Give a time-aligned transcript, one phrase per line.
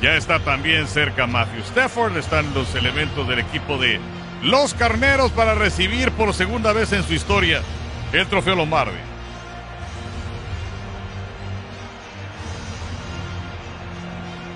[0.00, 2.16] Ya está también cerca Matthew Stafford.
[2.16, 4.00] Están los elementos del equipo de
[4.42, 7.60] los Carneros para recibir por segunda vez en su historia
[8.12, 8.96] el trofeo Lombardi.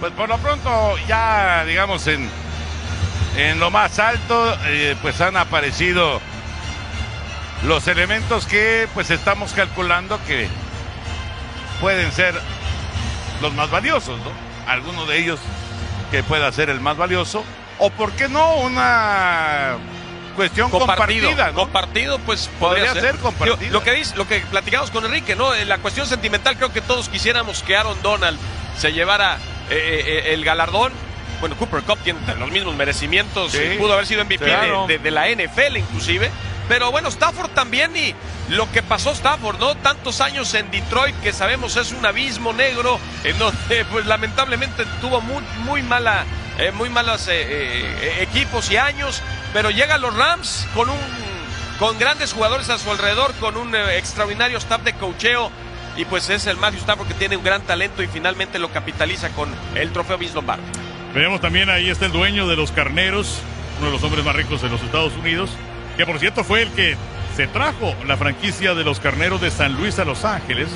[0.00, 2.28] Pues por lo pronto ya digamos en,
[3.36, 6.20] en lo más alto eh, pues han aparecido
[7.66, 10.48] los elementos que pues estamos calculando que
[11.80, 12.34] pueden ser
[13.40, 14.53] los más valiosos, ¿no?
[14.66, 15.40] Alguno de ellos
[16.10, 17.44] que pueda ser el más valioso
[17.78, 19.76] o por qué no una
[20.36, 21.54] cuestión compartido, compartida, ¿no?
[21.54, 23.56] compartido, pues Podría podría, ser compartido.
[23.56, 25.54] Digo, Lo que dice, lo que platicamos con Enrique, ¿no?
[25.54, 28.38] En La cuestión sentimental, creo que todos quisiéramos que Aaron Donald
[28.78, 29.38] se llevara
[29.70, 30.92] eh, eh, el galardón.
[31.40, 34.86] Bueno, Cooper Cup tiene los mismos merecimientos, Sí, eh, pudo haber sido MVP claro.
[34.86, 36.30] de, de- de la NFL inclusive.
[36.68, 38.14] Pero bueno, Stafford también y
[38.48, 39.74] lo que pasó Stafford, ¿no?
[39.76, 45.20] Tantos años en Detroit que sabemos es un abismo negro en donde pues lamentablemente tuvo
[45.20, 45.84] muy, muy
[46.58, 51.24] eh, muy malos eh, eh, equipos y años, pero llega a los Rams con un
[51.78, 55.50] con grandes jugadores a su alrededor, con un extraordinario staff de cocheo
[55.96, 59.30] y pues es el Matthew Stafford que tiene un gran talento y finalmente lo capitaliza
[59.30, 60.62] con el trofeo Vince Lombardi.
[61.14, 63.40] Veamos también ahí está el dueño de los carneros,
[63.78, 65.50] uno de los hombres más ricos de los Estados Unidos,
[65.96, 66.96] que por cierto fue el que
[67.36, 70.68] se trajo la franquicia de los carneros de San Luis a Los Ángeles.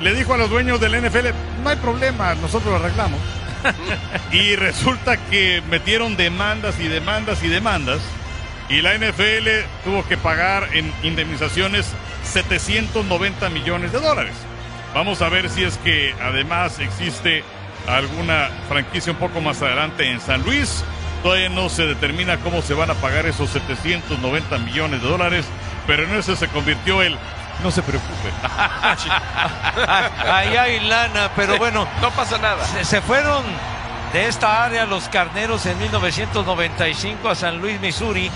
[0.00, 1.28] Le dijo a los dueños del NFL,
[1.62, 3.20] no hay problema, nosotros lo arreglamos.
[4.32, 8.00] y resulta que metieron demandas y demandas y demandas.
[8.68, 9.48] Y la NFL
[9.84, 11.86] tuvo que pagar en indemnizaciones
[12.24, 14.34] 790 millones de dólares.
[14.94, 17.44] Vamos a ver si es que además existe
[17.86, 20.84] alguna franquicia un poco más adelante en San Luis.
[21.24, 25.46] Todavía no se determina cómo se van a pagar esos 790 millones de dólares,
[25.86, 27.16] pero en eso se convirtió el...
[27.62, 28.28] No se preocupe.
[30.30, 32.62] Ahí hay lana, pero bueno, No pasa nada.
[32.66, 33.42] se, se fueron
[34.12, 38.30] de esta área los carneros en 1995 a San Luis, Missouri,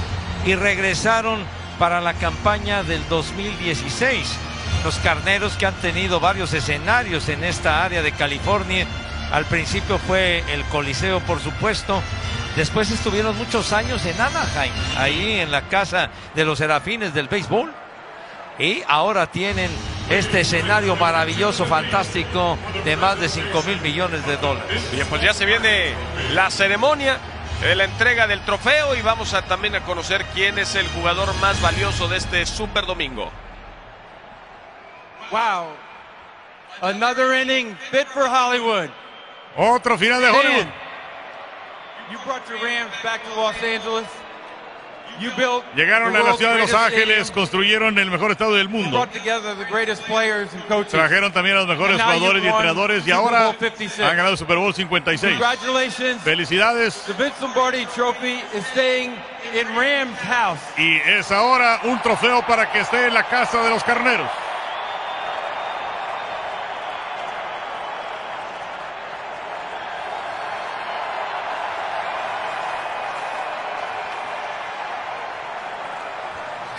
[0.46, 1.40] y regresaron
[1.78, 4.34] para la campaña del 2016.
[4.82, 8.86] Los carneros que han tenido varios escenarios en esta área de California.
[9.30, 12.02] Al principio fue el Coliseo, por supuesto.
[12.56, 17.72] Después estuvieron muchos años en Anaheim, ahí en la casa de los serafines del béisbol.
[18.58, 19.70] Y ahora tienen
[20.10, 24.90] este escenario maravilloso, fantástico, de más de 5 mil millones de dólares.
[24.90, 25.92] Bien, pues ya se viene
[26.32, 27.18] la ceremonia
[27.60, 31.32] de la entrega del trofeo y vamos a también a conocer quién es el jugador
[31.36, 33.30] más valioso de este Super Domingo.
[35.30, 35.68] Wow.
[36.80, 38.88] Another inning fit for Hollywood.
[39.56, 40.66] Otro final de Hollywood.
[45.74, 48.98] Llegaron a la ciudad de Los Ángeles, construyeron el mejor estado del You mundo.
[48.98, 50.92] brought together the greatest players and coaches.
[50.92, 54.00] Trajeron también a los mejores jugadores y entrenadores y ahora Bowl 56.
[54.00, 55.38] han ganado el Super Bowl 56.
[55.38, 56.22] Congratulations.
[56.22, 57.02] Felicidades.
[57.06, 59.12] The Vince Lombardi Trophy is staying
[59.54, 60.60] in Rams house.
[60.76, 64.30] Y es ahora un trofeo para que esté en la casa de los carneros.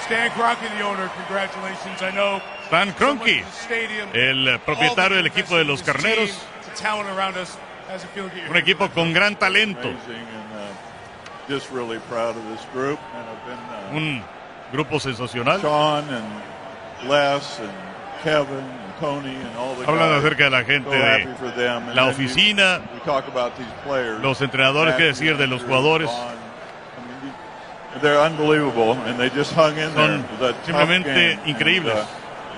[0.09, 2.01] Stan Kroenke, the owner, congratulations.
[2.01, 3.43] I know Stan Kroenke,
[4.13, 6.31] el propietario del equipo de los carneros,
[8.49, 9.91] un equipo con gran talento, uh,
[13.93, 14.23] uh, un
[14.73, 15.61] grupo sensacional.
[15.61, 16.25] Sean and
[17.07, 17.71] Les and
[18.23, 22.81] Kevin and Tony and all the Hablan acerca de la gente de la oficina,
[24.23, 26.07] los entrenadores, qué decir de los jugadores.
[26.09, 26.19] Vaughn.
[26.19, 27.33] I mean, you-
[27.88, 27.88] They're unbelievable, and they just hung in
[29.95, 30.25] Son
[30.65, 31.95] simplemente increíbles.
[31.95, 32.05] Uh,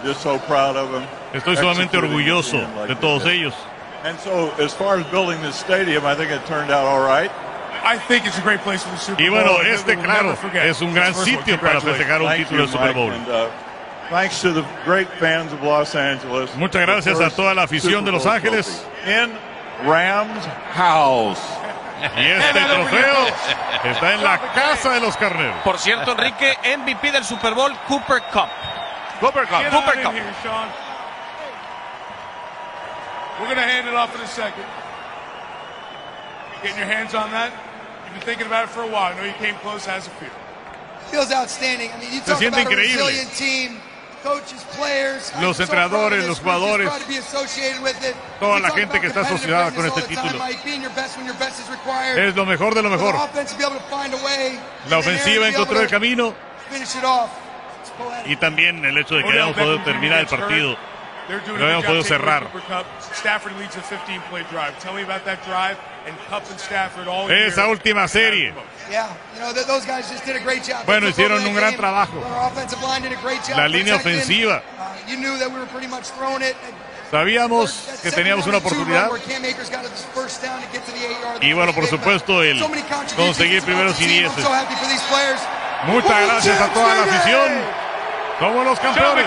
[0.06, 1.03] just so proud of them.
[1.34, 3.34] Estoy sumamente Executing orgulloso de todos did.
[3.34, 3.53] ellos.
[4.03, 7.29] And so, as far as building this stadium, I think it turned out all right.
[7.84, 9.40] I think it's a great place for the Super Y Bowl.
[9.44, 10.66] bueno, este claro never forget.
[10.66, 13.12] es un gran sitio para festejar un Thank título you, de Super Bowl.
[13.12, 13.47] and, uh,
[14.09, 16.50] thanks to the great fans of Los Angeles.
[16.58, 18.85] Muchas gracias a toda la afición de Los Ángeles.
[19.84, 21.40] Rams house.
[22.18, 23.28] Y este trofeo
[23.84, 25.56] está en la casa de los carneros.
[25.64, 28.50] Por cierto, Enrique, MVP del Super Bowl, Cooper Cup.
[29.20, 29.62] Cooper Cup.
[29.62, 30.14] Get Cooper Cup.
[33.40, 34.66] We're going to hand it off in a second.
[36.62, 37.52] Getting your hands on that.
[38.06, 39.14] You've been thinking about it for a while.
[39.14, 39.86] I know you came close.
[39.86, 40.30] How's it feel?
[41.09, 41.92] Feels outstanding.
[41.92, 43.08] I mean, you talk siente about a increíble.
[43.08, 43.80] resilient team.
[45.41, 46.91] Los entrenadores, los jugadores,
[48.40, 50.46] toda la gente que está asociada con este título.
[52.16, 53.16] Es lo mejor de lo mejor.
[54.90, 56.34] La ofensiva encontró el camino
[58.26, 60.78] y también el hecho de que hayamos podido terminar el partido.
[61.58, 62.47] Lo habíamos podido cerrar.
[63.14, 64.78] Stafford leads a 15-play drive.
[64.79, 65.78] Tell me about that drive
[66.08, 67.48] and Cup and Stafford all year.
[67.48, 68.53] Esa última serie.
[68.90, 70.86] Yeah, you know, th- those guys just did a great job.
[70.86, 72.20] Bueno, hicieron the un gran trabajo.
[73.56, 74.62] La línea ofensiva.
[74.78, 76.56] Uh, you knew that we were pretty much throwing it.
[77.12, 79.09] Sabíamos que teníamos una oportunidad.
[81.42, 82.59] Y bueno, por supuesto, el
[83.16, 84.44] conseguir primeros y dieces.
[84.44, 85.42] so happy for these players.
[85.88, 87.82] Muchas gracias a toda la afición.
[88.40, 89.26] Somos los campeones.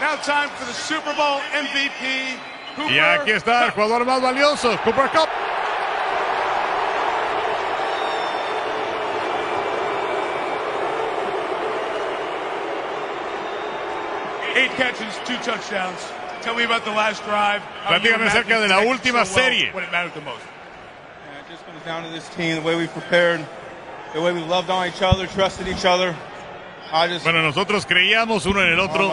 [0.00, 2.53] Now time for the Super Bowl MVP.
[2.76, 5.28] Y aquí está el jugador más valioso, Cooper Cup.
[14.56, 16.12] Eight catches, two touchdowns.
[16.42, 17.62] Tell me about the last drive.
[17.86, 19.70] Platícame acerca de la última serie.
[19.72, 20.42] When it mattered the most.
[20.42, 23.44] Yeah, it just comes down to this team, the way we prepared,
[24.12, 26.14] the way we loved on each other, trusted each other.
[26.92, 29.08] I just, Bueno, nosotros creíamos uno en el I don't otro.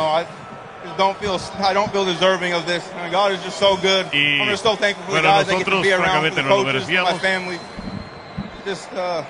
[0.86, 2.88] Know, I don't feel, I don't feel deserving of this.
[2.94, 4.08] I mean, God is just so good.
[4.14, 6.42] Y, I'm just so thankful for the bueno, guys that get to be around, the
[6.42, 7.60] coaches, for my family.
[8.66, 9.24] Just, uh,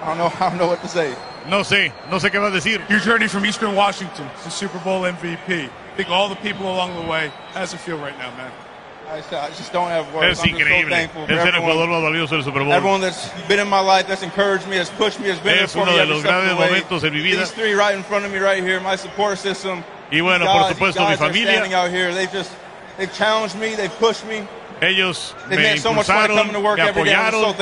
[0.00, 1.14] I don't know, I don't know what to say.
[1.48, 2.88] No sé, no sé qué vas a decir.
[2.88, 5.68] Your journey from Eastern Washington to Super Bowl MVP.
[5.68, 7.32] I think all the people along the way.
[7.52, 8.52] How's it feel right now, man?
[9.10, 10.38] I just, I just don't have words.
[10.38, 12.72] Es I'm just so thankful for Es el jugador everyone, más valioso del Super Bowl.
[12.72, 15.64] everyone that's been in my life, that's encouraged me, has pushed me, has been there
[15.64, 16.68] Es for uno me de every los of grandes the way.
[16.68, 17.40] momentos en mi vida.
[17.40, 19.84] These three right in front of me right here, my support system.
[20.12, 21.64] Y bueno, por supuesto, mi familia.
[24.80, 27.54] Ellos me made so much fun impulsaron, coming to work me apoyaron.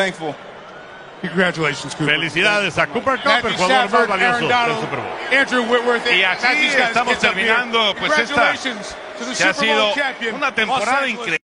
[1.21, 2.15] Congratulations, Cooper.
[2.15, 5.39] Felicidades a Cooper Cup, el Matthew jugador más valioso del Super Bowl.
[5.39, 9.45] Andrew Whitworth, Y as así these guys estamos terminando, pues, esta- Congratulations to the que
[9.45, 11.40] ha Super Bowl sido champion, una temporada increíble.